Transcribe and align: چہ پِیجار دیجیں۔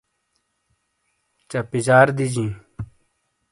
چہ 1.49 1.59
پِیجار 1.69 2.07
دیجیں۔ 2.17 2.53